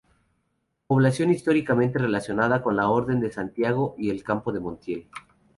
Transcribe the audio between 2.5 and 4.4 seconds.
con la Orden de Santiago y el